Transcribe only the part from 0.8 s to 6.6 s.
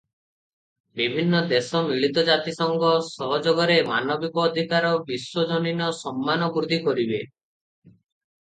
ବିଭିନ୍ନ ଦେଶ ମିଳିତ ଜାତିସଂଘ ସହଯୋଗରେ ମାନବିକ ଅଧିକାର ବିଶ୍ୱଜନୀନ ସମ୍ମାନ